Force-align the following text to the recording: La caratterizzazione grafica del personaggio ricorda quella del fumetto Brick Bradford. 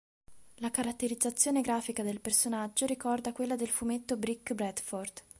La 0.61 0.71
caratterizzazione 0.71 1.61
grafica 1.61 2.01
del 2.01 2.21
personaggio 2.21 2.87
ricorda 2.87 3.33
quella 3.33 3.55
del 3.55 3.69
fumetto 3.69 4.17
Brick 4.17 4.51
Bradford. 4.55 5.19